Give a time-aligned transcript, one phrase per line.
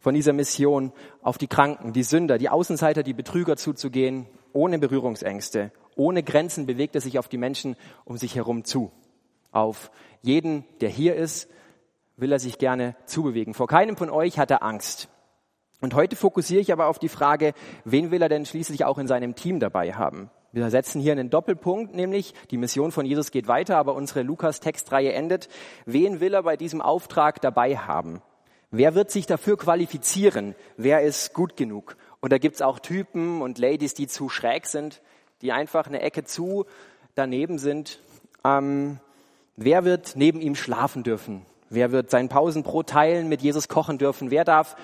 [0.00, 5.70] von dieser Mission auf die Kranken, die Sünder, die Außenseiter, die Betrüger zuzugehen, ohne Berührungsängste,
[5.94, 8.90] ohne Grenzen bewegt er sich auf die Menschen um sich herum zu.
[9.52, 9.90] Auf
[10.22, 11.48] jeden, der hier ist,
[12.16, 13.54] will er sich gerne zubewegen.
[13.54, 15.08] Vor keinem von euch hat er Angst.
[15.80, 17.54] Und heute fokussiere ich aber auf die Frage,
[17.84, 20.30] wen will er denn schließlich auch in seinem Team dabei haben?
[20.52, 25.12] Wir setzen hier einen Doppelpunkt, nämlich die Mission von Jesus geht weiter, aber unsere Lukas-Textreihe
[25.12, 25.48] endet.
[25.86, 28.20] Wen will er bei diesem Auftrag dabei haben?
[28.70, 30.54] Wer wird sich dafür qualifizieren?
[30.76, 31.96] Wer ist gut genug?
[32.20, 35.02] Und da gibt's auch Typen und Ladies, die zu schräg sind,
[35.42, 36.66] die einfach eine Ecke zu
[37.16, 37.98] daneben sind.
[38.44, 39.00] Ähm,
[39.56, 41.44] wer wird neben ihm schlafen dürfen?
[41.68, 44.30] Wer wird sein Pausenbrot teilen, mit Jesus kochen dürfen?
[44.30, 44.76] Wer darf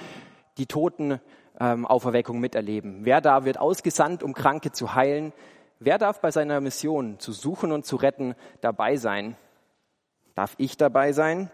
[0.59, 3.05] die Totenauferweckung ähm, miterleben?
[3.05, 5.33] Wer da wird ausgesandt, um Kranke zu heilen?
[5.79, 9.37] Wer darf bei seiner Mission zu suchen und zu retten dabei sein?
[10.35, 11.51] Darf ich dabei sein?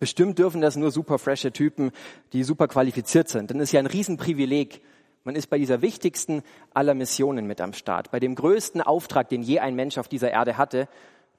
[0.00, 1.92] Bestimmt dürfen das nur super frische Typen,
[2.32, 3.50] die super qualifiziert sind.
[3.50, 4.80] Denn es ist ja ein Riesenprivileg.
[5.24, 6.42] Man ist bei dieser wichtigsten
[6.72, 8.10] aller Missionen mit am Start.
[8.10, 10.88] Bei dem größten Auftrag, den je ein Mensch auf dieser Erde hatte,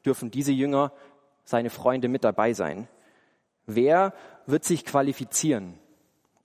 [0.06, 0.94] dürfen diese Jünger,
[1.44, 2.88] seine Freunde mit dabei sein.
[3.66, 4.14] Wer
[4.46, 5.80] wird sich qualifizieren?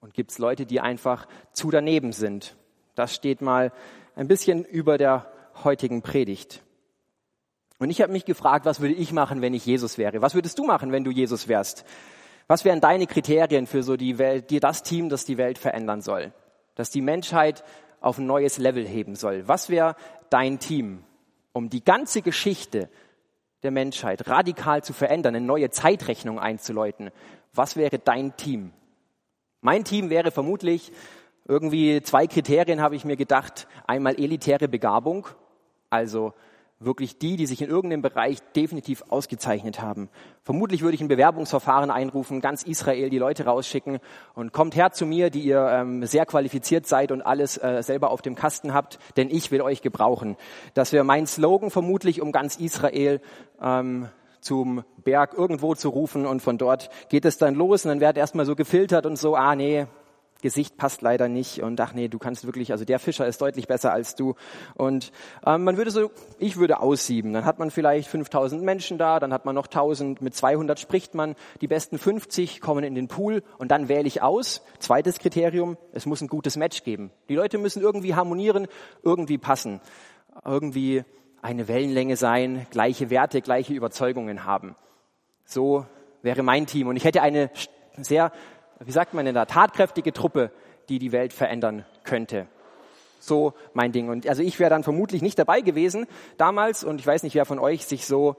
[0.00, 2.56] Und gibt es Leute, die einfach zu daneben sind?
[2.94, 3.72] Das steht mal
[4.14, 5.30] ein bisschen über der
[5.64, 6.62] heutigen Predigt.
[7.78, 10.22] Und ich habe mich gefragt, was würde ich machen, wenn ich Jesus wäre?
[10.22, 11.84] Was würdest du machen, wenn du Jesus wärst?
[12.46, 16.00] Was wären deine Kriterien für so die Welt, dir das Team, das die Welt verändern
[16.00, 16.32] soll?
[16.74, 17.64] Das die Menschheit
[18.00, 19.46] auf ein neues Level heben soll?
[19.48, 19.96] Was wäre
[20.30, 21.02] dein Team,
[21.52, 22.88] um die ganze Geschichte
[23.62, 27.10] der Menschheit radikal zu verändern, eine neue Zeitrechnung einzuläuten?
[27.52, 28.72] Was wäre dein Team?
[29.60, 30.92] Mein Team wäre vermutlich
[31.48, 33.68] irgendwie zwei Kriterien habe ich mir gedacht.
[33.86, 35.28] Einmal elitäre Begabung,
[35.90, 36.34] also
[36.78, 40.10] wirklich die, die sich in irgendeinem Bereich definitiv ausgezeichnet haben.
[40.42, 43.98] Vermutlich würde ich ein Bewerbungsverfahren einrufen, ganz Israel die Leute rausschicken
[44.34, 48.10] und kommt her zu mir, die ihr ähm, sehr qualifiziert seid und alles äh, selber
[48.10, 50.36] auf dem Kasten habt, denn ich will euch gebrauchen.
[50.74, 53.20] Das wäre mein Slogan vermutlich, um ganz Israel
[53.60, 54.08] ähm,
[54.40, 58.18] zum Berg irgendwo zu rufen und von dort geht es dann los und dann wird
[58.18, 59.86] erstmal so gefiltert und so, ah nee,
[60.46, 63.66] Gesicht passt leider nicht und ach nee, du kannst wirklich, also der Fischer ist deutlich
[63.66, 64.36] besser als du.
[64.76, 65.10] Und
[65.44, 67.32] ähm, man würde so, ich würde aussieben.
[67.32, 71.16] Dann hat man vielleicht 5000 Menschen da, dann hat man noch 1000, mit 200 spricht
[71.16, 74.62] man, die besten 50 kommen in den Pool und dann wähle ich aus.
[74.78, 77.10] Zweites Kriterium, es muss ein gutes Match geben.
[77.28, 78.68] Die Leute müssen irgendwie harmonieren,
[79.02, 79.80] irgendwie passen,
[80.44, 81.02] irgendwie
[81.42, 84.76] eine Wellenlänge sein, gleiche Werte, gleiche Überzeugungen haben.
[85.44, 85.86] So
[86.22, 86.86] wäre mein Team.
[86.86, 87.50] Und ich hätte eine
[87.96, 88.30] sehr
[88.80, 90.50] wie sagt man denn da, tatkräftige Truppe,
[90.88, 92.46] die die Welt verändern könnte.
[93.18, 94.08] So mein Ding.
[94.08, 96.06] Und also ich wäre dann vermutlich nicht dabei gewesen
[96.36, 98.36] damals und ich weiß nicht, wer von euch sich so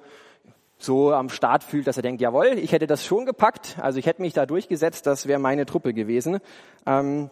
[0.80, 4.06] so am Start fühlt, dass er denkt, jawohl, ich hätte das schon gepackt, also ich
[4.06, 6.40] hätte mich da durchgesetzt, das wäre meine Truppe gewesen.
[6.86, 7.32] Ähm,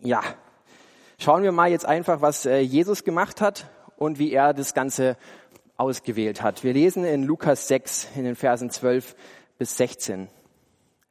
[0.00, 0.20] ja,
[1.18, 5.16] schauen wir mal jetzt einfach, was äh, Jesus gemacht hat und wie er das Ganze
[5.76, 6.62] ausgewählt hat.
[6.62, 9.16] Wir lesen in Lukas 6 in den Versen 12
[9.58, 10.28] bis 16.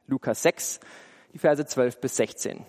[0.06, 0.80] Lukas 6,
[1.32, 2.64] die Verse 12 bis 16.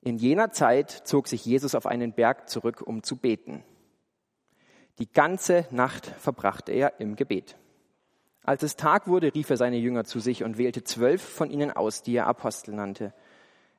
[0.00, 3.64] In jener Zeit zog sich Jesus auf einen Berg zurück, um zu beten.
[4.98, 7.56] Die ganze Nacht verbrachte er im Gebet.
[8.44, 11.70] Als es Tag wurde, rief er seine Jünger zu sich und wählte zwölf von ihnen
[11.70, 13.14] aus, die er Apostel nannte.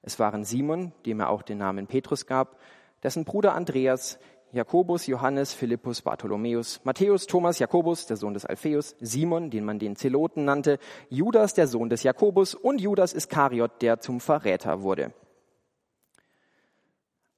[0.01, 2.57] Es waren Simon, dem er auch den Namen Petrus gab,
[3.03, 4.17] dessen Bruder Andreas,
[4.53, 9.95] Jakobus, Johannes, Philippus, Bartholomäus, Matthäus, Thomas, Jakobus, der Sohn des Alpheus, Simon, den man den
[9.95, 10.77] Zeloten nannte,
[11.09, 15.11] Judas, der Sohn des Jakobus und Judas Iskariot, der zum Verräter wurde.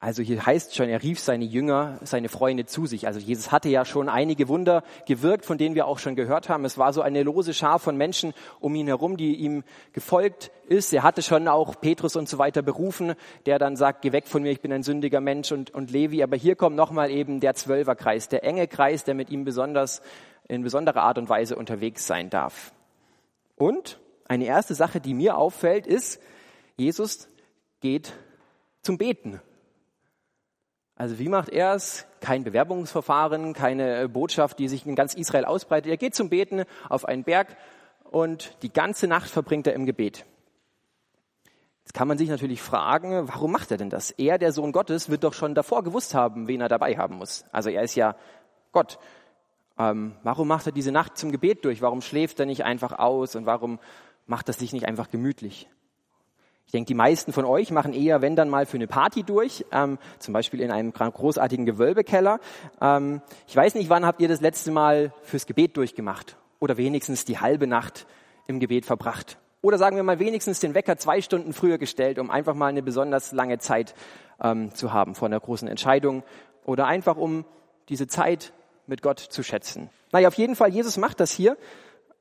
[0.05, 3.07] Also hier heißt schon, er rief seine Jünger, seine Freunde zu sich.
[3.07, 6.63] Also Jesus hatte ja schon einige Wunder gewirkt, von denen wir auch schon gehört haben.
[6.63, 10.93] Es war so eine lose Schar von Menschen um ihn herum, die ihm gefolgt ist.
[10.93, 13.15] Er hatte schon auch Petrus und so weiter berufen,
[13.47, 16.21] der dann sagt, geh weg von mir, ich bin ein sündiger Mensch und, und Levi.
[16.21, 20.03] Aber hier kommt nochmal eben der Zwölferkreis, der enge Kreis, der mit ihm besonders,
[20.47, 22.73] in besonderer Art und Weise unterwegs sein darf.
[23.55, 26.21] Und eine erste Sache, die mir auffällt, ist,
[26.77, 27.27] Jesus
[27.81, 28.13] geht
[28.83, 29.41] zum Beten.
[30.95, 32.07] Also wie macht er es?
[32.21, 35.91] Kein Bewerbungsverfahren, keine Botschaft, die sich in ganz Israel ausbreitet.
[35.91, 37.57] Er geht zum Beten auf einen Berg
[38.03, 40.25] und die ganze Nacht verbringt er im Gebet.
[41.83, 44.09] Jetzt kann man sich natürlich fragen, warum macht er denn das?
[44.11, 47.43] Er, der Sohn Gottes, wird doch schon davor gewusst haben, wen er dabei haben muss.
[47.51, 48.15] Also er ist ja
[48.71, 48.97] Gott.
[49.77, 51.81] Ähm, warum macht er diese Nacht zum Gebet durch?
[51.81, 53.79] Warum schläft er nicht einfach aus und warum
[54.25, 55.69] macht er sich nicht einfach gemütlich?
[56.65, 59.65] Ich denke, die meisten von euch machen eher, wenn dann mal für eine Party durch,
[59.71, 62.39] ähm, zum Beispiel in einem großartigen Gewölbekeller.
[62.81, 67.25] Ähm, ich weiß nicht, wann habt ihr das letzte Mal fürs Gebet durchgemacht oder wenigstens
[67.25, 68.07] die halbe Nacht
[68.47, 72.29] im Gebet verbracht Oder sagen wir mal wenigstens den Wecker zwei Stunden früher gestellt, um
[72.29, 73.95] einfach mal eine besonders lange Zeit
[74.41, 76.23] ähm, zu haben vor einer großen Entscheidung.
[76.65, 77.45] Oder einfach um
[77.89, 78.53] diese Zeit
[78.87, 79.89] mit Gott zu schätzen.
[80.11, 81.57] Naja, auf jeden Fall, Jesus macht das hier,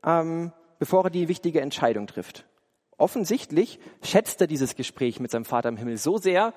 [0.04, 2.44] ähm, bevor er die wichtige Entscheidung trifft.
[2.96, 6.54] Offensichtlich schätzt er dieses Gespräch mit seinem Vater im Himmel so sehr,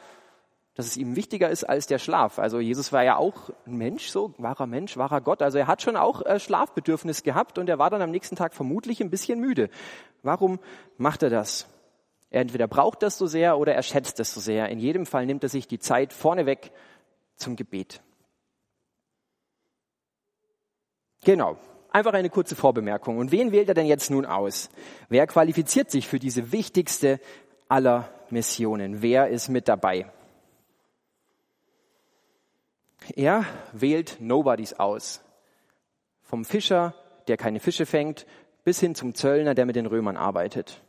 [0.75, 2.37] dass es ihm wichtiger ist als der Schlaf.
[2.37, 5.41] Also Jesus war ja auch ein Mensch, so wahrer Mensch, wahrer Gott.
[5.41, 8.53] Also er hat schon auch äh, Schlafbedürfnis gehabt und er war dann am nächsten Tag
[8.53, 9.71] vermutlich ein bisschen müde.
[10.21, 10.59] Warum
[10.97, 11.67] macht er das?
[12.29, 14.69] Er entweder braucht das so sehr oder er schätzt es so sehr.
[14.69, 16.71] In jedem Fall nimmt er sich die Zeit vorneweg
[17.37, 18.01] zum Gebet.
[21.23, 21.57] Genau.
[21.97, 23.17] Einfach eine kurze Vorbemerkung.
[23.17, 24.69] Und wen wählt er denn jetzt nun aus?
[25.09, 27.19] Wer qualifiziert sich für diese wichtigste
[27.69, 29.01] aller Missionen?
[29.01, 30.05] Wer ist mit dabei?
[33.15, 35.23] Er wählt Nobodies aus.
[36.21, 36.93] Vom Fischer,
[37.27, 38.27] der keine Fische fängt,
[38.63, 40.83] bis hin zum Zöllner, der mit den Römern arbeitet.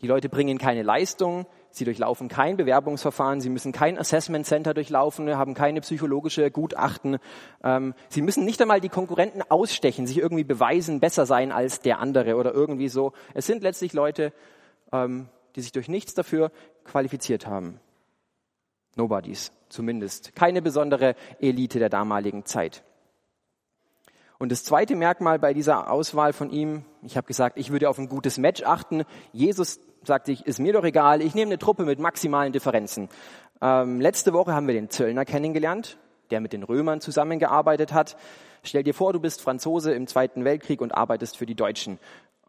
[0.00, 5.36] Die Leute bringen keine Leistung, sie durchlaufen kein Bewerbungsverfahren, sie müssen kein Assessment Center durchlaufen,
[5.36, 7.18] haben keine psychologische Gutachten.
[7.62, 11.98] Ähm, sie müssen nicht einmal die Konkurrenten ausstechen, sich irgendwie beweisen, besser sein als der
[11.98, 13.12] andere oder irgendwie so.
[13.34, 14.32] Es sind letztlich Leute,
[14.92, 16.50] ähm, die sich durch nichts dafür
[16.84, 17.80] qualifiziert haben.
[18.96, 20.34] Nobodies zumindest.
[20.34, 22.82] Keine besondere Elite der damaligen Zeit.
[24.38, 27.98] Und das zweite Merkmal bei dieser Auswahl von ihm, ich habe gesagt, ich würde auf
[27.98, 29.02] ein gutes Match achten.
[29.32, 33.08] Jesus sagt sich, ist mir doch egal, ich nehme eine Truppe mit maximalen Differenzen.
[33.60, 35.98] Ähm, letzte Woche haben wir den Zöllner kennengelernt,
[36.30, 38.16] der mit den Römern zusammengearbeitet hat.
[38.62, 41.98] Stell dir vor, du bist Franzose im Zweiten Weltkrieg und arbeitest für die Deutschen.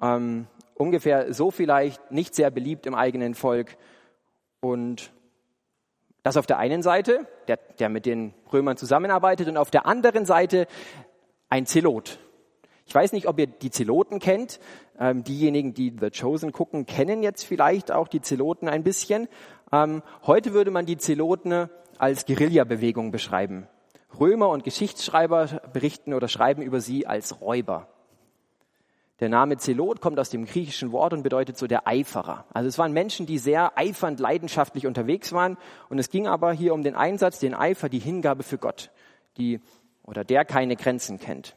[0.02, 3.78] Ähm, ungefähr so vielleicht, nicht sehr beliebt im eigenen Volk
[4.62, 5.12] und
[6.24, 10.26] das auf der einen Seite, der, der mit den Römern zusammenarbeitet, und auf der anderen
[10.26, 10.68] Seite
[11.50, 12.20] ein Zelot.
[12.90, 14.60] Ich weiß nicht, ob ihr die Zeloten kennt.
[15.00, 19.28] Ähm, diejenigen, die The Chosen gucken, kennen jetzt vielleicht auch die Zeloten ein bisschen.
[19.72, 21.70] Ähm, heute würde man die Zeloten
[22.00, 23.68] als Guerillabewegung beschreiben.
[24.20, 27.90] Römer und Geschichtsschreiber berichten oder schreiben über sie als Räuber.
[29.20, 32.46] Der Name Zelot kommt aus dem griechischen Wort und bedeutet so der Eiferer.
[32.52, 35.60] Also es waren Menschen, die sehr eifernd, leidenschaftlich unterwegs waren.
[35.90, 38.90] Und es ging aber hier um den Einsatz, den Eifer, die Hingabe für Gott,
[39.38, 39.60] die
[40.02, 41.56] oder der keine Grenzen kennt.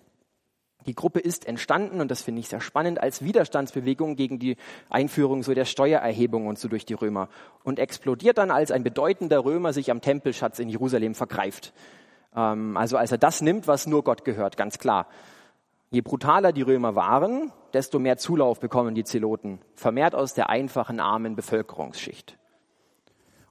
[0.86, 4.56] Die Gruppe ist entstanden, und das finde ich sehr spannend, als Widerstandsbewegung gegen die
[4.90, 7.28] Einführung so der Steuererhebung und so durch die Römer
[7.62, 11.72] und explodiert dann, als ein bedeutender Römer sich am Tempelschatz in Jerusalem vergreift.
[12.34, 15.06] Ähm, also als er das nimmt, was nur Gott gehört, ganz klar.
[15.90, 21.00] Je brutaler die Römer waren, desto mehr Zulauf bekommen die Zeloten, vermehrt aus der einfachen,
[21.00, 22.38] armen Bevölkerungsschicht.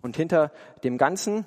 [0.02, 0.52] Und hinter
[0.84, 1.46] dem ganzen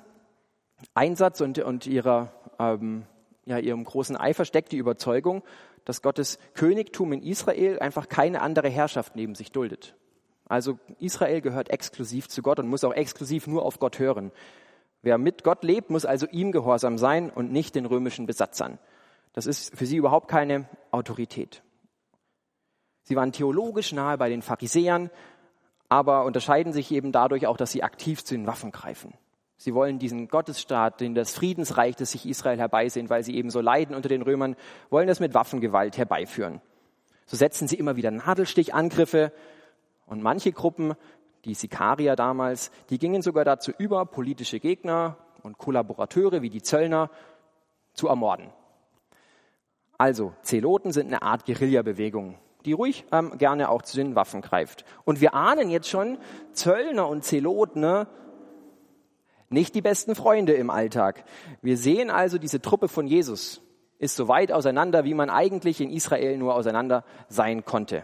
[0.93, 3.03] Einsatz und, und ihrer, ähm,
[3.45, 5.43] ja, ihrem großen Eifer steckt die Überzeugung,
[5.85, 9.95] dass Gottes Königtum in Israel einfach keine andere Herrschaft neben sich duldet.
[10.47, 14.31] Also Israel gehört exklusiv zu Gott und muss auch exklusiv nur auf Gott hören.
[15.01, 18.79] Wer mit Gott lebt, muss also ihm gehorsam sein und nicht den römischen Besatzern.
[19.33, 21.61] Das ist für sie überhaupt keine Autorität.
[23.03, 25.11] Sie waren theologisch nahe bei den Pharisäern,
[25.89, 29.13] aber unterscheiden sich eben dadurch auch, dass sie aktiv zu den Waffen greifen.
[29.57, 33.61] Sie wollen diesen Gottesstaat, den das Friedensreich, das sich Israel herbeisehnt, weil sie eben so
[33.61, 34.55] leiden unter den Römern,
[34.89, 36.61] wollen das mit Waffengewalt herbeiführen.
[37.25, 39.31] So setzen sie immer wieder Nadelstichangriffe
[40.05, 40.93] und manche Gruppen,
[41.45, 47.09] die Sikarier damals, die gingen sogar dazu über, politische Gegner und Kollaborateure wie die Zöllner
[47.93, 48.49] zu ermorden.
[49.97, 54.83] Also, Zeloten sind eine Art Guerillabewegung, die ruhig ähm, gerne auch zu den Waffen greift.
[55.05, 56.17] Und wir ahnen jetzt schon,
[56.51, 58.05] Zöllner und Zeloten,
[59.49, 61.23] nicht die besten Freunde im Alltag.
[61.61, 63.61] Wir sehen also, diese Truppe von Jesus
[63.99, 68.03] ist so weit auseinander, wie man eigentlich in Israel nur auseinander sein konnte.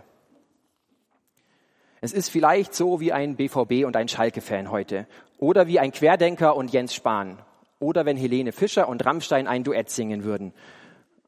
[2.00, 5.08] Es ist vielleicht so wie ein BVB und ein Schalke-Fan heute.
[5.38, 7.40] Oder wie ein Querdenker und Jens Spahn.
[7.80, 10.54] Oder wenn Helene Fischer und Rammstein ein Duett singen würden.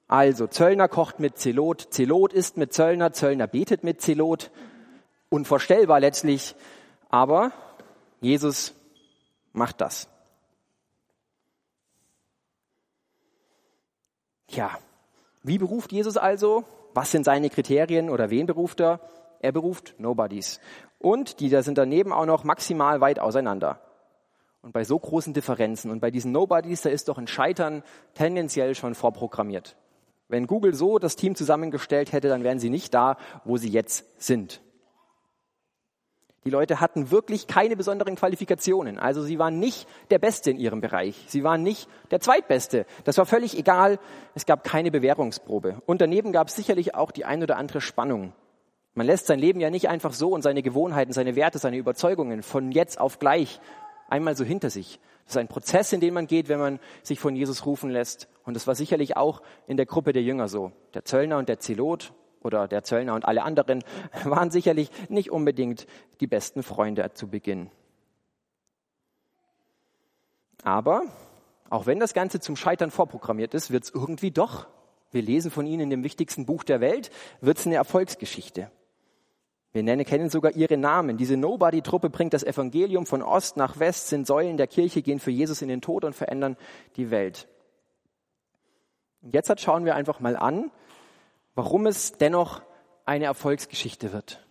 [0.08, 4.51] Also, Zöllner kocht mit Zelot, Zelot isst mit Zöllner, Zöllner betet mit Zelot.
[5.29, 6.55] Unvorstellbar letztlich,
[7.10, 7.51] aber
[8.22, 8.75] Jesus
[9.54, 10.10] macht das.
[14.50, 14.78] Ja,
[15.42, 16.64] wie beruft Jesus also?
[16.94, 19.00] Was sind seine Kriterien oder wen beruft er?
[19.40, 20.60] Er beruft Nobodies.
[21.00, 23.82] Und die da sind daneben auch noch maximal weit auseinander.
[24.62, 27.84] Und bei so großen Differenzen und bei diesen Nobodies, da ist doch ein Scheitern
[28.14, 29.76] tendenziell schon vorprogrammiert.
[30.30, 34.06] Wenn Google so das Team zusammengestellt hätte, dann wären sie nicht da, wo sie jetzt
[34.22, 34.62] sind.
[36.46, 39.00] Die Leute hatten wirklich keine besonderen Qualifikationen.
[39.00, 41.24] Also sie waren nicht der Beste in ihrem Bereich.
[41.28, 42.86] Sie waren nicht der Zweitbeste.
[43.06, 43.98] Das war völlig egal.
[44.36, 45.82] Es gab keine Bewährungsprobe.
[45.86, 48.34] Und daneben gab es sicherlich auch die ein oder andere Spannung.
[48.94, 52.44] Man lässt sein Leben ja nicht einfach so und seine Gewohnheiten, seine Werte, seine Überzeugungen
[52.44, 53.60] von jetzt auf gleich
[54.10, 55.00] einmal so hinter sich.
[55.26, 58.28] Das ist ein Prozess, in den man geht, wenn man sich von Jesus rufen lässt.
[58.44, 60.74] Und das war sicherlich auch in der Gruppe der Jünger so.
[60.94, 62.14] Der Zöllner und der Zelot
[62.46, 63.84] oder der Zöllner und alle anderen
[64.24, 65.88] waren sicherlich nicht unbedingt
[66.20, 67.70] die besten Freunde zu Beginn.
[70.64, 71.04] Aber
[71.70, 74.68] auch wenn das Ganze zum Scheitern vorprogrammiert ist, wird es irgendwie doch,
[75.12, 78.72] wir lesen von ihnen in dem wichtigsten Buch der Welt, wird es eine Erfolgsgeschichte.
[79.74, 81.18] Wir nennen, kennen sogar ihre Namen.
[81.18, 85.32] Diese Nobody-Truppe bringt das Evangelium von Ost nach West, sind Säulen der Kirche, gehen für
[85.32, 86.58] Jesus in den Tod und verändern
[86.96, 87.48] die Welt.
[89.24, 90.70] Jetzt schauen wir einfach mal an,
[91.56, 92.62] warum es dennoch
[93.06, 94.46] eine Erfolgsgeschichte wird.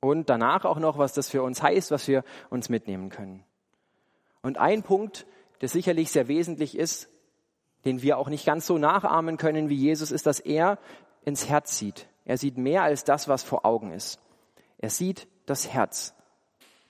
[0.00, 3.44] Und danach auch noch, was das für uns heißt, was wir uns mitnehmen können.
[4.42, 5.26] Und ein Punkt,
[5.60, 7.08] der sicherlich sehr wesentlich ist,
[7.84, 10.78] den wir auch nicht ganz so nachahmen können wie Jesus, ist, dass er
[11.24, 12.08] ins Herz sieht.
[12.24, 14.20] Er sieht mehr als das, was vor Augen ist.
[14.78, 16.14] Er sieht das Herz.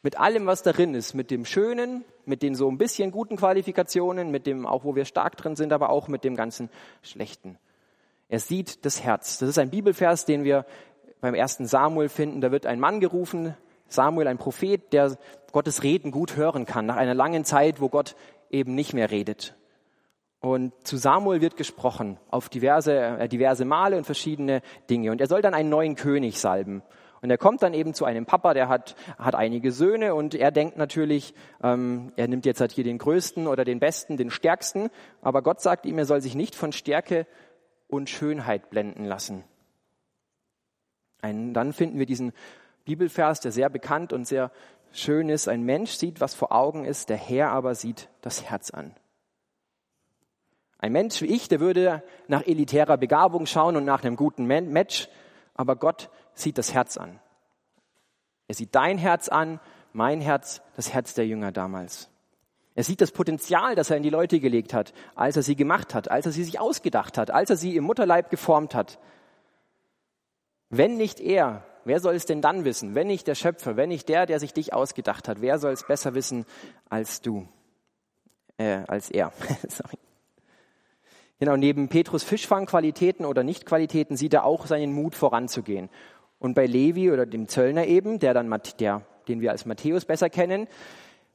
[0.02, 4.30] Mit allem, was darin ist, mit dem Schönen, mit den so ein bisschen guten Qualifikationen,
[4.30, 6.70] mit dem auch, wo wir stark drin sind, aber auch mit dem ganzen
[7.02, 7.58] Schlechten.
[8.32, 9.36] Er sieht das Herz.
[9.36, 10.64] Das ist ein Bibelvers, den wir
[11.20, 12.40] beim ersten Samuel finden.
[12.40, 13.54] Da wird ein Mann gerufen,
[13.88, 15.18] Samuel, ein Prophet, der
[15.52, 18.16] Gottes Reden gut hören kann, nach einer langen Zeit, wo Gott
[18.48, 19.54] eben nicht mehr redet.
[20.40, 25.10] Und zu Samuel wird gesprochen auf diverse, äh, diverse Male und verschiedene Dinge.
[25.10, 26.82] Und er soll dann einen neuen König salben.
[27.20, 30.50] Und er kommt dann eben zu einem Papa, der hat, hat einige Söhne und er
[30.50, 34.88] denkt natürlich, ähm, er nimmt jetzt halt hier den größten oder den besten, den stärksten.
[35.20, 37.26] Aber Gott sagt ihm, er soll sich nicht von Stärke
[37.92, 39.44] und Schönheit blenden lassen.
[41.20, 42.32] Ein, dann finden wir diesen
[42.86, 44.50] Bibelvers, der sehr bekannt und sehr
[44.92, 45.46] schön ist.
[45.46, 48.94] Ein Mensch sieht, was vor Augen ist, der Herr aber sieht das Herz an.
[50.78, 55.08] Ein Mensch wie ich, der würde nach elitärer Begabung schauen und nach einem guten Match,
[55.54, 57.20] aber Gott sieht das Herz an.
[58.48, 59.60] Er sieht dein Herz an,
[59.92, 62.11] mein Herz, das Herz der Jünger damals.
[62.74, 65.94] Er sieht das Potenzial, das er in die Leute gelegt hat, als er sie gemacht
[65.94, 68.98] hat, als er sie sich ausgedacht hat, als er sie im Mutterleib geformt hat.
[70.70, 72.94] Wenn nicht er, wer soll es denn dann wissen?
[72.94, 75.86] Wenn nicht der Schöpfer, wenn nicht der, der sich dich ausgedacht hat, wer soll es
[75.86, 76.46] besser wissen
[76.88, 77.46] als du,
[78.56, 79.32] äh, als er?
[79.68, 79.98] Sorry.
[81.38, 85.90] Genau, neben Petrus Fischfangqualitäten oder Nichtqualitäten sieht er auch seinen Mut voranzugehen.
[86.38, 88.48] Und bei Levi oder dem Zöllner eben, der dann,
[88.78, 90.68] der, den wir als Matthäus besser kennen,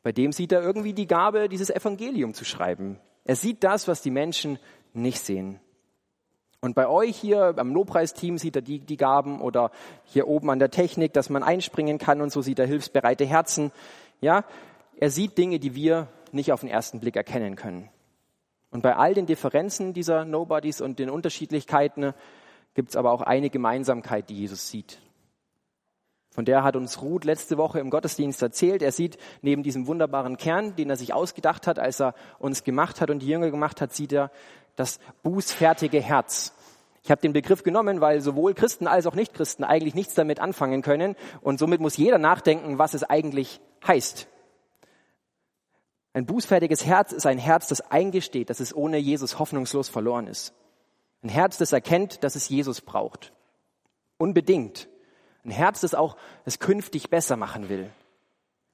[0.07, 2.97] bei dem sieht er irgendwie die Gabe, dieses Evangelium zu schreiben.
[3.25, 4.57] Er sieht das, was die Menschen
[4.93, 5.59] nicht sehen.
[6.61, 9.69] Und bei euch hier am Lobpreisteam sieht er die, die Gaben oder
[10.05, 13.73] hier oben an der Technik, dass man einspringen kann und so sieht er hilfsbereite Herzen.
[14.21, 14.45] Ja,
[14.95, 17.89] er sieht Dinge, die wir nicht auf den ersten Blick erkennen können.
[18.71, 22.13] Und bei all den Differenzen dieser Nobodies und den Unterschiedlichkeiten
[22.75, 24.99] gibt es aber auch eine Gemeinsamkeit, die Jesus sieht.
[26.37, 28.83] Von der hat uns Ruth letzte Woche im Gottesdienst erzählt.
[28.83, 33.01] Er sieht neben diesem wunderbaren Kern, den er sich ausgedacht hat, als er uns gemacht
[33.01, 34.29] hat und die Jünger gemacht hat, sieht er
[34.75, 36.53] das bußfertige Herz.
[37.01, 40.83] Ich habe den Begriff genommen, weil sowohl Christen als auch Nichtchristen eigentlich nichts damit anfangen
[40.83, 44.27] können und somit muss jeder nachdenken, was es eigentlich heißt.
[46.13, 50.53] Ein bußfertiges Herz ist ein Herz, das eingesteht, dass es ohne Jesus hoffnungslos verloren ist.
[51.23, 53.33] Ein Herz, das erkennt, dass es Jesus braucht.
[54.19, 54.87] Unbedingt.
[55.47, 57.89] Ein Herz, das auch es künftig besser machen will.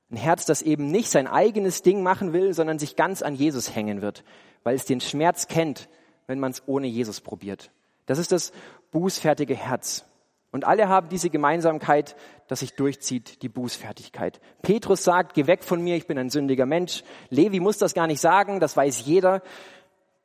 [0.09, 3.75] Ein Herz, das eben nicht sein eigenes Ding machen will, sondern sich ganz an Jesus
[3.75, 4.23] hängen wird,
[4.63, 5.87] weil es den Schmerz kennt,
[6.25, 7.71] wenn man es ohne Jesus probiert.
[8.07, 8.51] Das ist das
[8.91, 10.05] bußfertige Herz.
[10.51, 12.15] Und alle haben diese Gemeinsamkeit,
[12.47, 14.41] dass sich durchzieht, die Bußfertigkeit.
[14.63, 17.03] Petrus sagt, geh weg von mir, ich bin ein sündiger Mensch.
[17.29, 19.43] Levi muss das gar nicht sagen, das weiß jeder.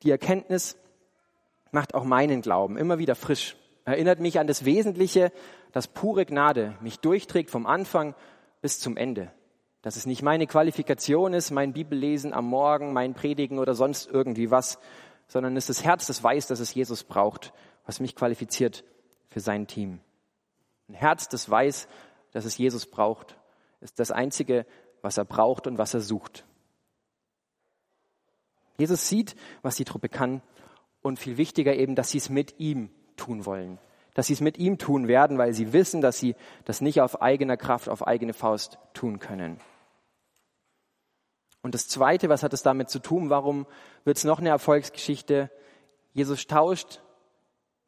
[0.01, 0.77] Die Erkenntnis
[1.71, 3.55] macht auch meinen Glauben immer wieder frisch.
[3.85, 5.31] Erinnert mich an das Wesentliche,
[5.71, 8.15] dass pure Gnade mich durchträgt vom Anfang
[8.61, 9.31] bis zum Ende.
[9.81, 14.51] Dass es nicht meine Qualifikation ist, mein Bibellesen am Morgen, mein Predigen oder sonst irgendwie
[14.51, 14.77] was,
[15.27, 17.53] sondern es ist das Herz, das weiß, dass es Jesus braucht,
[17.85, 18.83] was mich qualifiziert
[19.29, 19.99] für sein Team.
[20.89, 21.87] Ein Herz, das weiß,
[22.31, 23.37] dass es Jesus braucht,
[23.79, 24.65] ist das Einzige,
[25.01, 26.45] was er braucht und was er sucht.
[28.77, 30.41] Jesus sieht, was die Truppe kann
[31.01, 33.77] und viel wichtiger eben, dass sie es mit ihm tun wollen.
[34.15, 36.35] Dass sie es mit ihm tun werden, weil sie wissen, dass sie
[36.65, 39.59] das nicht auf eigener Kraft, auf eigene Faust tun können.
[41.61, 43.29] Und das Zweite, was hat es damit zu tun?
[43.29, 43.67] Warum
[44.05, 45.51] wird es noch eine Erfolgsgeschichte?
[46.13, 47.01] Jesus tauscht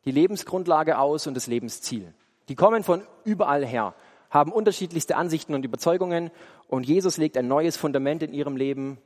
[0.06, 2.14] die Lebensgrundlage aus und das Lebensziel.
[2.50, 3.96] Die kommen von überall her,
[4.30, 6.32] haben unterschiedlichste Ansichten und Überzeugungen
[6.68, 8.98] und Jesus legt ein neues Fundament in ihrem Leben,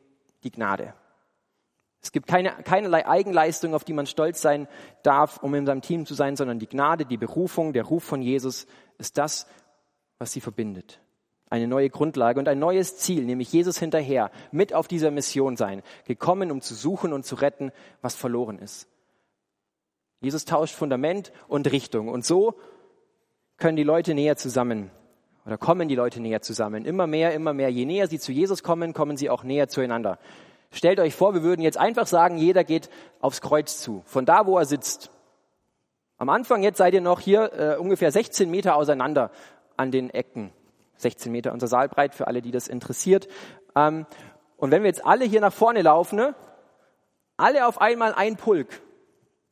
[0.44, 0.94] die Gnade.
[2.05, 4.67] Es gibt keine, keinerlei Eigenleistung, auf die man stolz sein
[5.01, 8.21] darf, um in seinem Team zu sein, sondern die Gnade, die Berufung, der Ruf von
[8.21, 8.67] Jesus
[9.00, 9.47] ist das,
[10.19, 11.01] was sie verbindet.
[11.50, 15.81] Eine neue Grundlage und ein neues Ziel, nämlich Jesus hinterher, mit auf dieser Mission sein,
[16.05, 17.71] gekommen, um zu suchen und zu retten,
[18.03, 18.88] was verloren ist.
[20.21, 22.07] Jesus tauscht Fundament und Richtung.
[22.09, 22.53] Und so
[23.57, 24.91] können die Leute näher zusammen
[25.43, 26.85] oder kommen die Leute näher zusammen.
[26.85, 27.69] Immer mehr, immer mehr.
[27.69, 30.19] Je näher sie zu Jesus kommen, kommen sie auch näher zueinander.
[30.75, 32.89] Stellt euch vor, wir würden jetzt einfach sagen, jeder geht
[33.22, 35.10] aufs Kreuz zu, von da, wo er sitzt.
[36.17, 39.32] Am Anfang jetzt seid ihr noch hier äh, ungefähr 16 Meter auseinander
[39.77, 40.51] an den Ecken.
[40.98, 43.29] 16 Meter unser Saal breit für alle, die das interessiert.
[43.74, 44.05] Ähm,
[44.58, 46.36] und wenn wir jetzt alle hier nach vorne laufen, ne,
[47.38, 48.82] alle auf einmal ein Pulk,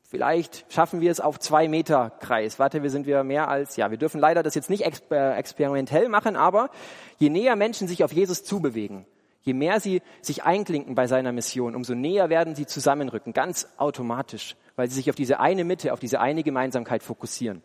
[0.05, 2.59] Vielleicht schaffen wir es auf zwei Meter Kreis.
[2.59, 6.07] Warte, wir sind wir mehr als, ja, wir dürfen leider das jetzt nicht exper experimentell
[6.07, 6.69] machen, aber
[7.17, 9.07] je näher Menschen sich auf Jesus zubewegen,
[9.43, 14.55] je mehr sie sich einklinken bei seiner Mission, umso näher werden sie zusammenrücken, ganz automatisch,
[14.75, 17.61] weil sie sich auf diese eine Mitte, auf diese eine Gemeinsamkeit fokussieren.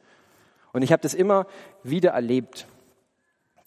[0.73, 1.47] Und ich habe das immer
[1.83, 2.67] wieder erlebt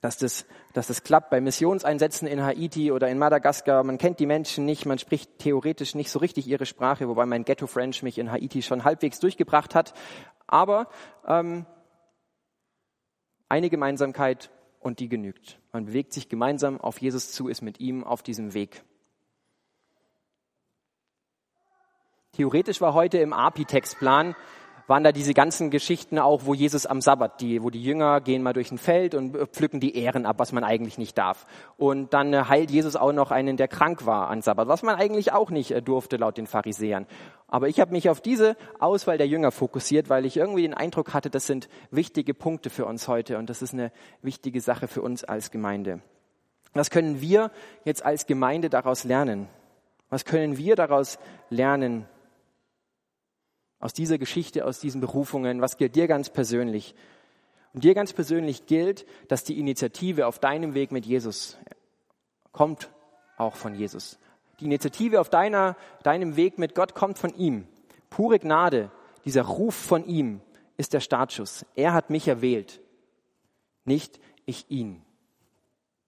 [0.02, 3.84] dass das, dass das klappt bei Missionseinsätzen in Haiti oder in Madagaskar.
[3.84, 7.46] Man kennt die Menschen nicht, man spricht theoretisch nicht so richtig ihre Sprache, wobei mein
[7.46, 9.94] Ghetto French mich in Haiti schon halbwegs durchgebracht hat.
[10.48, 10.88] Aber
[11.28, 11.68] ähm,
[13.48, 14.50] eine Gemeinsamkeit
[14.80, 15.60] und die genügt.
[15.72, 18.84] Man bewegt sich gemeinsam auf Jesus zu, ist mit ihm auf diesem Weg.
[22.34, 24.36] Theoretisch war heute im API-Textplan
[24.88, 28.44] waren da diese ganzen Geschichten auch, wo Jesus am Sabbat, die, wo die Jünger gehen
[28.44, 31.46] mal durch ein Feld und pflücken die Ähren ab, was man eigentlich nicht darf.
[31.78, 34.96] Und dann äh, heilt Jesus auch noch einen, der krank war an Sabbat, was man
[34.96, 37.08] eigentlich auch nicht äh, durfte laut den Pharisäern.
[37.48, 41.14] Aber ich habe mich auf diese Auswahl der Jünger fokussiert, weil ich irgendwie den Eindruck
[41.14, 45.02] hatte, das sind wichtige Punkte für uns heute und das ist eine wichtige Sache für
[45.02, 46.02] uns als Gemeinde.
[46.74, 47.52] Was können wir
[47.84, 49.48] jetzt als Gemeinde daraus lernen?
[50.10, 51.20] Was können wir daraus
[51.50, 52.06] lernen
[53.82, 55.62] aus dieser Geschichte, aus diesen Berufungen?
[55.62, 56.96] Was gilt dir ganz persönlich?
[57.74, 61.58] Und dir ganz persönlich gilt, dass die Initiative auf deinem Weg mit Jesus
[62.52, 62.90] kommt
[63.38, 64.20] auch von Jesus.
[64.60, 67.68] Die Initiative auf deiner, deinem Weg mit Gott kommt von ihm.
[68.10, 68.92] Pure Gnade,
[69.26, 70.42] dieser Ruf von ihm
[70.78, 71.66] ist der Startschuss.
[71.76, 72.82] Er hat mich erwählt,
[73.86, 75.02] nicht ich ihn.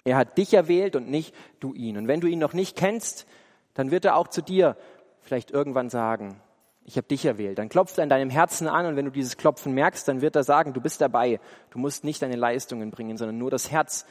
[0.04, 1.98] Er hat dich erwählt und nicht du ihn.
[1.98, 3.26] Und wenn du ihn noch nicht kennst,
[3.74, 4.78] dann wird er auch zu dir
[5.22, 6.42] vielleicht irgendwann sagen,
[6.86, 7.58] ich habe dich erwählt.
[7.58, 10.36] Dann klopft er in deinem Herzen an und wenn du dieses Klopfen merkst, dann wird
[10.36, 11.40] er sagen, du bist dabei.
[11.70, 14.06] Du musst nicht deine Leistungen bringen, sondern nur das Herz,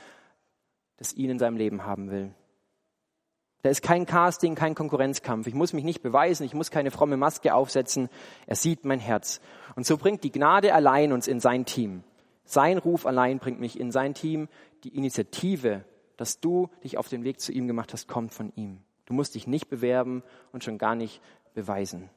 [0.96, 2.34] das ihn in seinem Leben haben will.
[3.62, 5.46] Da ist kein Casting, kein Konkurrenzkampf.
[5.46, 8.08] Ich muss mich nicht beweisen, ich muss keine fromme Maske aufsetzen.
[8.46, 9.40] Er sieht mein Herz.
[9.76, 12.02] Und so bringt die Gnade allein uns in sein Team.
[12.44, 14.48] Sein Ruf allein bringt mich in sein Team.
[14.82, 15.84] Die Initiative,
[16.16, 18.80] dass du dich auf den Weg zu ihm gemacht hast, kommt von ihm.
[19.06, 21.20] Du musst dich nicht bewerben und schon gar nicht
[21.54, 22.10] beweisen.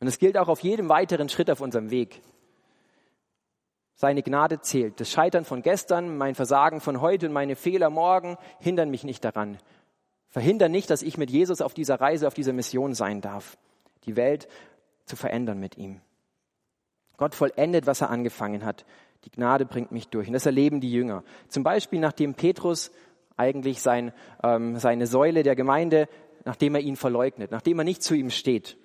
[0.00, 2.22] Und es gilt auch auf jedem weiteren Schritt auf unserem Weg.
[3.94, 5.00] Seine Gnade zählt.
[5.00, 9.24] Das Scheitern von gestern, mein Versagen von heute und meine Fehler morgen hindern mich nicht
[9.24, 9.58] daran.
[10.28, 13.58] Verhindern nicht, dass ich mit Jesus auf dieser Reise, auf dieser Mission sein darf,
[14.04, 14.46] die Welt
[15.04, 16.00] zu verändern mit ihm.
[17.16, 18.84] Gott vollendet, was er angefangen hat.
[19.24, 20.28] Die Gnade bringt mich durch.
[20.28, 21.24] Und das erleben die Jünger.
[21.48, 22.92] Zum Beispiel, nachdem Petrus
[23.36, 24.12] eigentlich sein,
[24.44, 26.08] ähm, seine Säule der Gemeinde,
[26.44, 28.76] nachdem er ihn verleugnet, nachdem er nicht zu ihm steht.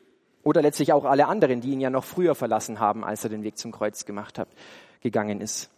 [0.44, 3.44] Oder letztlich auch alle anderen, die ihn ja noch früher verlassen haben, als er den
[3.44, 4.50] Weg zum Kreuz gemacht hat,
[5.02, 5.70] gegangen ist.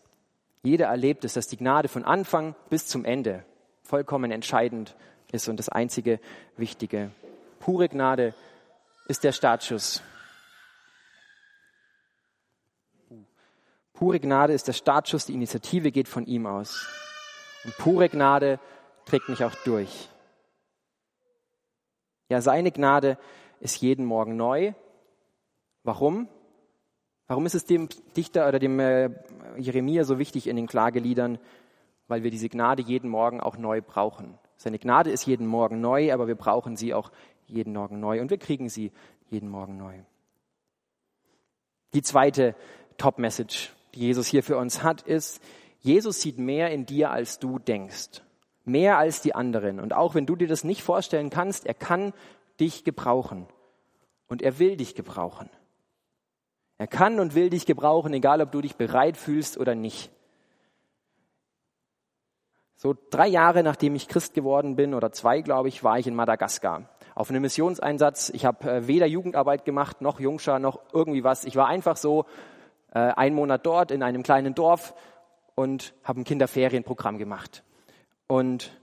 [0.63, 3.45] Jeder erlebt es, dass die Gnade von Anfang bis zum Ende
[3.84, 4.95] vollkommen entscheidend
[5.32, 6.19] ist und das einzige
[6.58, 7.12] Wichtige.
[7.60, 8.34] Pure Gnade
[9.08, 10.01] ist der Startschuss.
[13.93, 16.88] Pure Gnade ist der Startschuss, die Initiative geht von ihm aus.
[17.63, 18.60] Und pure Gnade
[19.06, 20.10] trägt mich auch durch.
[22.30, 23.17] Ja, seine Gnade
[23.59, 24.73] ist jeden Morgen neu.
[25.83, 26.27] Warum?
[27.27, 29.09] Warum ist es dem Dichter oder dem äh,
[29.57, 31.39] Jeremia so wichtig in den Klageliedern?
[32.07, 34.37] Weil wir diese Gnade jeden Morgen auch neu brauchen.
[34.57, 37.11] Seine Gnade ist jeden Morgen neu, aber wir brauchen sie auch
[37.47, 38.91] jeden Morgen neu und wir kriegen sie
[39.29, 39.95] jeden Morgen neu.
[41.93, 42.55] Die zweite
[42.97, 45.41] Top-Message, die Jesus hier für uns hat, ist,
[45.79, 48.21] Jesus sieht mehr in dir, als du denkst.
[48.63, 49.79] Mehr als die anderen.
[49.79, 52.13] Und auch wenn du dir das nicht vorstellen kannst, er kann
[52.59, 53.47] dich gebrauchen.
[54.27, 55.49] Und er will dich gebrauchen.
[56.77, 60.11] Er kann und will dich gebrauchen, egal ob du dich bereit fühlst oder nicht.
[62.75, 66.15] So drei Jahre nachdem ich Christ geworden bin, oder zwei, glaube ich, war ich in
[66.15, 68.29] Madagaskar auf einem Missionseinsatz.
[68.29, 71.45] Ich habe äh, weder Jugendarbeit gemacht, noch Jungschar, noch irgendwie was.
[71.45, 72.25] Ich war einfach so
[72.93, 74.93] äh, einen Monat dort in einem kleinen Dorf
[75.55, 77.63] und habe ein Kinderferienprogramm gemacht.
[78.27, 78.77] Und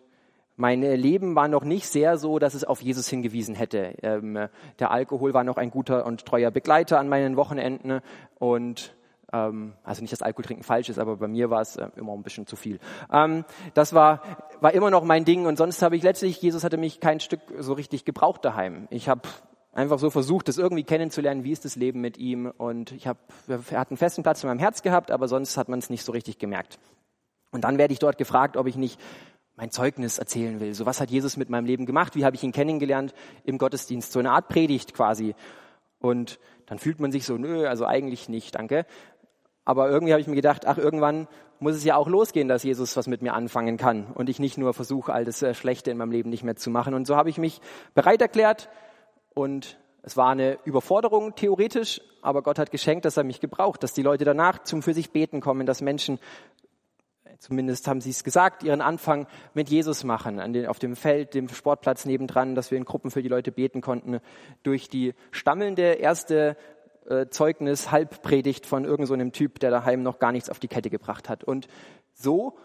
[0.63, 3.97] Mein Leben war noch nicht sehr so, dass es auf Jesus hingewiesen hätte.
[4.01, 4.47] Ähm,
[4.79, 7.99] der Alkohol war noch ein guter und treuer Begleiter an meinen Wochenenden
[8.39, 8.95] und
[9.33, 12.13] ähm, also nicht, dass Alkohol trinken falsch ist, aber bei mir war es äh, immer
[12.13, 12.79] ein bisschen zu viel.
[13.13, 13.45] Ähm,
[13.75, 14.23] das war,
[14.61, 17.41] war immer noch mein Ding und sonst habe ich letztlich, Jesus hatte mich kein Stück
[17.59, 18.87] so richtig gebraucht daheim.
[18.91, 19.23] Ich habe
[19.73, 23.19] einfach so versucht, das irgendwie kennenzulernen, wie ist das Leben mit ihm und ich habe,
[23.49, 26.05] er hat einen festen Platz in meinem Herz gehabt, aber sonst hat man es nicht
[26.05, 26.79] so richtig gemerkt.
[27.51, 28.99] Und dann werde ich dort gefragt, ob ich nicht
[29.57, 30.75] mein Zeugnis erzählen will.
[30.75, 32.15] So was hat Jesus mit meinem Leben gemacht?
[32.17, 34.13] Wie habe ich ihn kennengelernt im Gottesdienst?
[34.13, 35.35] So eine Art Predigt quasi.
[35.99, 38.87] Und dann fühlt man sich so, nö, also eigentlich nicht, danke.
[39.65, 41.29] Aber irgendwie habe ich mir gedacht, ach, irgendwann
[41.61, 44.59] muss es ja auch losgehen, dass Jesus was mit mir anfangen kann und ich nicht
[44.59, 46.95] nur versuche, all das äh, Schlechte in meinem Leben nicht mehr zu machen.
[46.95, 47.61] Und so habe ich mich
[47.95, 48.69] bereit erklärt
[49.35, 53.93] und es war eine Überforderung theoretisch, aber Gott hat geschenkt, dass er mich gebraucht, dass
[53.93, 56.19] die Leute danach zum für sich beten kommen, dass Menschen,
[57.43, 61.35] zumindest haben sie es gesagt, ihren Anfang mit Jesus machen, an den, auf dem Feld,
[61.35, 64.21] dem Sportplatz nebendran, dass wir in Gruppen für die Leute beten konnten,
[64.63, 66.57] durch die stammelnde erste
[67.09, 70.89] äh, Zeugnis, Halbpredigt von irgendeinem so Typ, der daheim noch gar nichts auf die Kette
[70.89, 71.43] gebracht hat.
[71.43, 71.67] Und
[72.15, 72.57] so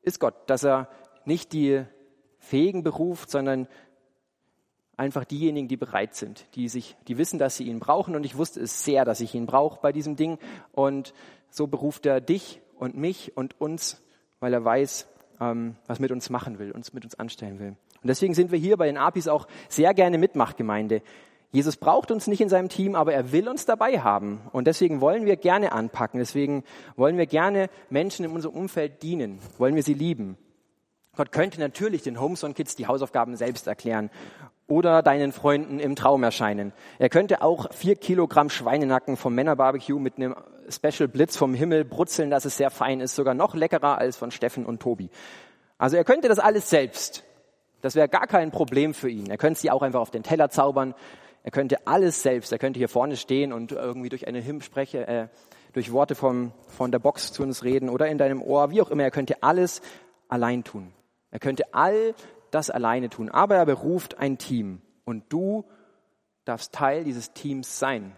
[0.00, 0.88] ist Gott, dass er
[1.26, 1.84] nicht die
[2.38, 3.68] Fähigen beruft, sondern
[4.96, 8.16] einfach diejenigen, die bereit sind, die sich, die wissen, dass sie ihn brauchen.
[8.16, 10.38] Und ich wusste es sehr, dass ich ihn brauche bei diesem Ding.
[10.72, 11.12] Und
[11.50, 14.01] so beruft er dich und mich und uns,
[14.42, 15.06] weil er weiß,
[15.40, 17.76] ähm, was mit uns machen will, uns mit uns anstellen will.
[18.02, 21.00] Und deswegen sind wir hier bei den APIs auch sehr gerne Mitmachgemeinde.
[21.52, 24.40] Jesus braucht uns nicht in seinem Team, aber er will uns dabei haben.
[24.52, 26.18] Und deswegen wollen wir gerne anpacken.
[26.18, 26.64] Deswegen
[26.96, 29.38] wollen wir gerne Menschen in unserem Umfeld dienen.
[29.58, 30.36] Wollen wir sie lieben.
[31.14, 34.10] Gott könnte natürlich den Homeson Kids die Hausaufgaben selbst erklären
[34.72, 36.72] oder deinen Freunden im Traum erscheinen.
[36.98, 40.34] Er könnte auch vier Kilogramm Schweinenacken vom Männerbarbecue mit einem
[40.70, 44.30] Special Blitz vom Himmel brutzeln, dass es sehr fein ist, sogar noch leckerer als von
[44.30, 45.10] Steffen und Tobi.
[45.76, 47.22] Also er könnte das alles selbst.
[47.82, 49.28] Das wäre gar kein Problem für ihn.
[49.28, 50.94] Er könnte sie auch einfach auf den Teller zaubern.
[51.42, 52.50] Er könnte alles selbst.
[52.50, 55.28] Er könnte hier vorne stehen und irgendwie durch eine Hymnspreche, äh,
[55.74, 58.90] durch Worte vom, von der Box zu uns reden oder in deinem Ohr, wie auch
[58.90, 59.02] immer.
[59.02, 59.82] Er könnte alles
[60.28, 60.94] allein tun.
[61.30, 62.14] Er könnte all
[62.52, 63.28] das alleine tun.
[63.28, 65.64] Aber er beruft ein Team und du
[66.44, 68.16] darfst Teil dieses Teams sein.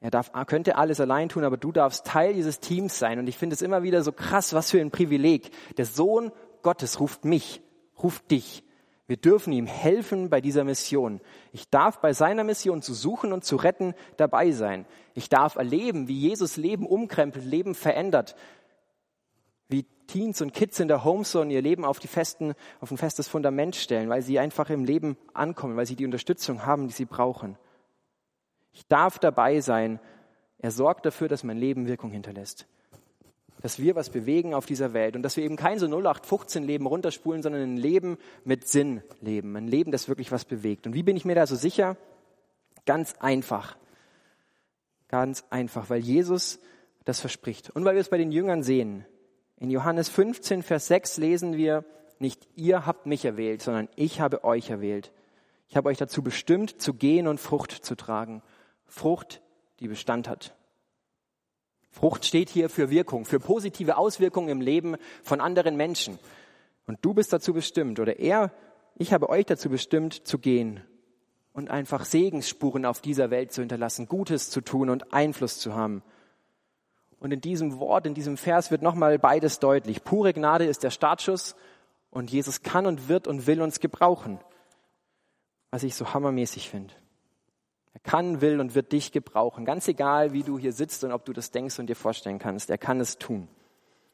[0.00, 3.18] Er darf, könnte alles allein tun, aber du darfst Teil dieses Teams sein.
[3.18, 5.50] Und ich finde es immer wieder so krass, was für ein Privileg.
[5.78, 6.32] Der Sohn
[6.62, 7.62] Gottes ruft mich,
[8.02, 8.62] ruft dich.
[9.08, 11.20] Wir dürfen ihm helfen bei dieser Mission.
[11.52, 14.84] Ich darf bei seiner Mission zu suchen und zu retten dabei sein.
[15.14, 18.34] Ich darf erleben, wie Jesus Leben umkrempelt, Leben verändert.
[19.68, 23.28] Wie Teens und Kids in der Homezone ihr Leben auf, die festen, auf ein festes
[23.28, 27.04] Fundament stellen, weil sie einfach im Leben ankommen, weil sie die Unterstützung haben, die sie
[27.04, 27.58] brauchen.
[28.72, 30.00] Ich darf dabei sein.
[30.58, 32.66] Er sorgt dafür, dass mein Leben Wirkung hinterlässt
[33.62, 37.42] dass wir was bewegen auf dieser Welt und dass wir eben kein so 0815-Leben runterspulen,
[37.42, 40.86] sondern ein Leben mit Sinn leben, ein Leben, das wirklich was bewegt.
[40.86, 41.96] Und wie bin ich mir da so sicher?
[42.84, 43.76] Ganz einfach.
[45.08, 46.60] Ganz einfach, weil Jesus
[47.04, 47.70] das verspricht.
[47.70, 49.04] Und weil wir es bei den Jüngern sehen.
[49.58, 51.84] In Johannes 15, Vers 6 lesen wir,
[52.18, 55.12] nicht ihr habt mich erwählt, sondern ich habe euch erwählt.
[55.68, 58.42] Ich habe euch dazu bestimmt, zu gehen und Frucht zu tragen.
[58.86, 59.42] Frucht,
[59.80, 60.54] die Bestand hat.
[61.90, 66.18] Frucht steht hier für Wirkung, für positive Auswirkungen im Leben von anderen Menschen.
[66.86, 68.52] Und du bist dazu bestimmt, oder er,
[68.94, 70.82] ich habe euch dazu bestimmt, zu gehen
[71.52, 76.02] und einfach Segensspuren auf dieser Welt zu hinterlassen, Gutes zu tun und Einfluss zu haben.
[77.26, 80.04] Und in diesem Wort, in diesem Vers wird nochmal beides deutlich.
[80.04, 81.56] Pure Gnade ist der Startschuss
[82.12, 84.38] und Jesus kann und wird und will uns gebrauchen.
[85.72, 86.94] Was ich so hammermäßig finde.
[87.94, 89.64] Er kann, will und wird dich gebrauchen.
[89.64, 92.70] Ganz egal, wie du hier sitzt und ob du das denkst und dir vorstellen kannst.
[92.70, 93.48] Er kann es tun.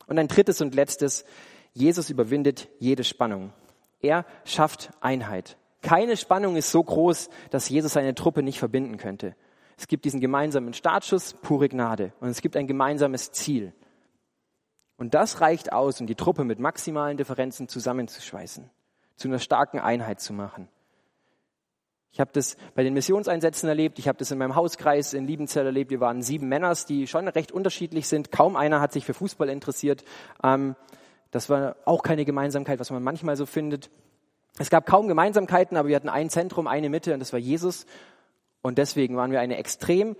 [0.07, 1.27] Und ein drittes und letztes.
[1.75, 3.53] Jesus überwindet jede Spannung.
[4.01, 5.59] Er schafft Einheit.
[5.83, 9.37] Keine Spannung ist so groß, dass Jesus seine Truppe nicht verbinden könnte.
[9.77, 12.13] Es gibt diesen gemeinsamen Startschuss, pure Gnade.
[12.21, 13.73] Und es gibt ein gemeinsames Ziel.
[14.97, 18.71] Und das reicht aus, um die Truppe mit maximalen Differenzen zusammenzuschweißen,
[19.17, 20.69] zu einer starken Einheit zu machen.
[22.13, 25.65] Ich habe das bei den Missionseinsätzen erlebt, ich habe das in meinem Hauskreis in Liebenzell
[25.65, 25.91] erlebt.
[25.91, 28.31] Wir waren sieben Männers, die schon recht unterschiedlich sind.
[28.31, 30.05] Kaum einer hat sich für Fußball interessiert.
[30.45, 30.77] Ähm,
[31.31, 33.91] das war auch keine Gemeinsamkeit, was man manchmal so findet.
[34.59, 37.87] Es gab kaum Gemeinsamkeiten, aber wir hatten ein Zentrum, eine Mitte und das war Jesus.
[38.63, 40.17] Und deswegen waren wir eine extrem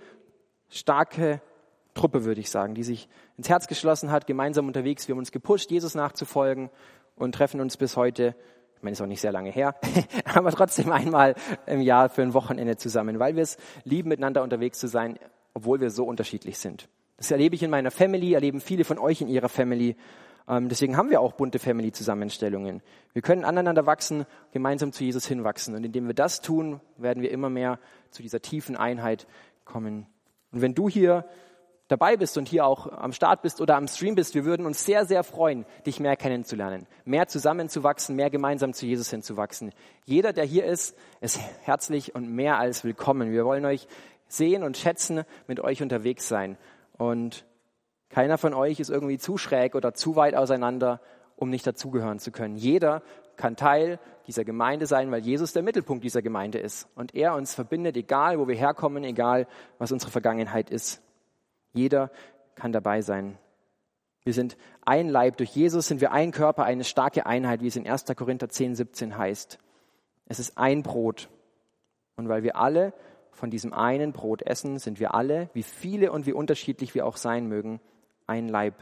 [0.69, 1.41] starke
[1.93, 5.07] Truppe, würde ich sagen, die sich ins Herz geschlossen hat, gemeinsam unterwegs.
[5.07, 6.69] Wir haben uns gepusht, Jesus nachzufolgen
[7.15, 8.35] und treffen uns bis heute
[8.83, 9.75] ich meine, ist auch nicht sehr lange her,
[10.25, 11.35] aber trotzdem einmal
[11.67, 15.17] im Jahr für ein Wochenende zusammen, weil wir es lieben, miteinander unterwegs zu sein,
[15.53, 16.89] obwohl wir so unterschiedlich sind.
[17.15, 19.95] Das erlebe ich in meiner Family, erleben viele von euch in ihrer Family.
[20.47, 22.81] Ähm, deswegen haben wir auch bunte Family-Zusammenstellungen.
[23.13, 25.75] Wir können aneinander wachsen, gemeinsam zu Jesus hinwachsen.
[25.75, 27.79] Und indem wir das tun, werden wir immer mehr
[28.11, 29.27] zu dieser tiefen Einheit
[29.65, 30.07] kommen.
[30.51, 31.25] Und wenn du hier
[31.87, 34.85] dabei bist und hier auch am Start bist oder am Stream bist, wir würden uns
[34.85, 39.71] sehr, sehr freuen, dich mehr kennenzulernen, mehr zusammenzuwachsen, mehr gemeinsam zu Jesus hinzuwachsen.
[40.05, 43.31] Jeder, der hier ist, ist herzlich und mehr als willkommen.
[43.31, 43.87] Wir wollen euch
[44.27, 46.57] sehen und schätzen, mit euch unterwegs sein.
[46.97, 47.45] Und
[48.13, 51.01] keiner von euch ist irgendwie zu schräg oder zu weit auseinander,
[51.35, 52.55] um nicht dazugehören zu können.
[52.55, 53.01] Jeder
[53.37, 57.55] kann Teil dieser Gemeinde sein, weil Jesus der Mittelpunkt dieser Gemeinde ist und er uns
[57.55, 59.47] verbindet, egal wo wir herkommen, egal
[59.79, 61.01] was unsere Vergangenheit ist.
[61.73, 62.11] Jeder
[62.53, 63.39] kann dabei sein.
[64.23, 65.37] Wir sind ein Leib.
[65.37, 68.05] Durch Jesus sind wir ein Körper, eine starke Einheit, wie es in 1.
[68.15, 69.57] Korinther 10, 17 heißt.
[70.27, 71.29] Es ist ein Brot.
[72.15, 72.93] Und weil wir alle
[73.31, 77.17] von diesem einen Brot essen, sind wir alle, wie viele und wie unterschiedlich wir auch
[77.17, 77.81] sein mögen,
[78.27, 78.75] ein Leib.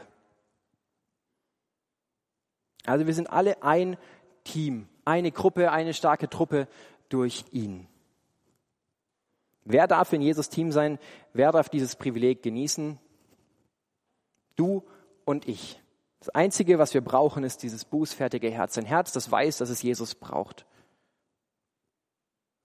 [2.84, 3.96] Also wir sind alle ein
[4.44, 6.66] Team, eine Gruppe, eine starke Truppe
[7.08, 7.86] durch ihn.
[9.64, 10.98] Wer darf in Jesus Team sein?
[11.32, 12.98] Wer darf dieses Privileg genießen?
[14.56, 14.82] Du
[15.24, 15.80] und ich.
[16.18, 18.76] Das Einzige, was wir brauchen, ist dieses bußfertige Herz.
[18.78, 20.66] Ein Herz, das weiß, dass es Jesus braucht.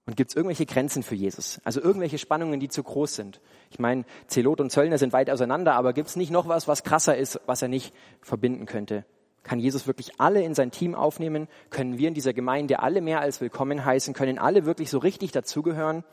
[0.07, 1.59] Und gibt es irgendwelche Grenzen für Jesus?
[1.65, 3.41] Also irgendwelche Spannungen, die zu groß sind?
[3.69, 6.85] Ich meine, Zelot und Zöllner sind weit auseinander, aber gibt es nicht noch was, was
[6.85, 9.05] krasser ist, was er nicht verbinden könnte?
[9.43, 11.49] Kann Jesus wirklich alle in sein Team aufnehmen?
[11.69, 14.13] Können wir in dieser Gemeinde alle mehr als willkommen heißen?
[14.13, 16.05] Können alle wirklich so richtig dazugehören?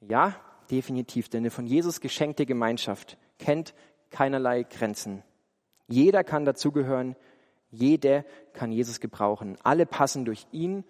[0.00, 0.34] Ja,
[0.68, 3.72] definitiv, denn eine von Jesus geschenkte Gemeinschaft kennt
[4.10, 5.22] keinerlei Grenzen.
[5.86, 7.14] Jeder kann dazugehören,
[7.70, 9.58] jeder kann Jesus gebrauchen.
[9.62, 10.84] Alle passen durch ihn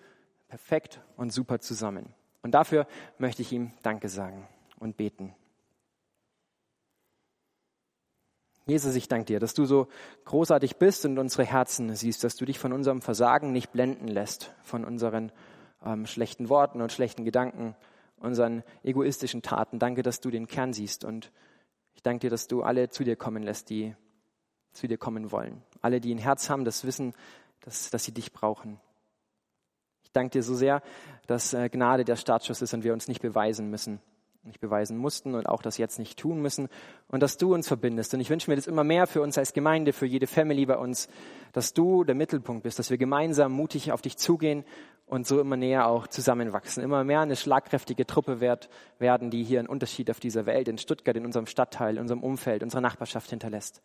[0.50, 2.12] perfekt und super zusammen.
[2.42, 2.86] Und dafür
[3.18, 4.46] möchte ich ihm Danke sagen
[4.78, 5.34] und beten.
[8.66, 9.88] Jesus, ich danke dir, dass du so
[10.26, 14.54] großartig bist und unsere Herzen siehst, dass du dich von unserem Versagen nicht blenden lässt,
[14.62, 15.32] von unseren
[15.84, 17.74] ähm, schlechten Worten und schlechten Gedanken,
[18.16, 19.78] unseren egoistischen Taten.
[19.78, 21.32] Danke, dass du den Kern siehst und
[21.94, 23.94] ich danke dir, dass du alle zu dir kommen lässt, die
[24.72, 25.62] zu dir kommen wollen.
[25.80, 27.14] Alle, die ein Herz haben, das wissen,
[27.60, 28.80] dass, dass sie dich brauchen.
[30.02, 30.82] Ich danke dir so sehr,
[31.26, 34.00] dass äh, Gnade der Startschuss ist und wir uns nicht beweisen müssen,
[34.42, 36.68] nicht beweisen mussten und auch das jetzt nicht tun müssen
[37.08, 38.14] und dass du uns verbindest.
[38.14, 40.78] Und ich wünsche mir das immer mehr für uns als Gemeinde, für jede Family bei
[40.78, 41.08] uns,
[41.52, 44.64] dass du der Mittelpunkt bist, dass wir gemeinsam mutig auf dich zugehen
[45.06, 49.68] und so immer näher auch zusammenwachsen, immer mehr eine schlagkräftige Truppe werden, die hier einen
[49.68, 53.82] Unterschied auf dieser Welt, in Stuttgart, in unserem Stadtteil, in unserem Umfeld, unserer Nachbarschaft hinterlässt.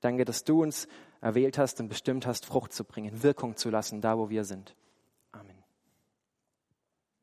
[0.00, 0.88] Danke, dass du uns
[1.20, 4.74] erwählt hast und bestimmt hast, Frucht zu bringen, Wirkung zu lassen, da wo wir sind.